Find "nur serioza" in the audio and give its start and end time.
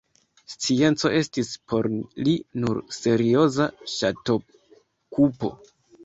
2.63-3.67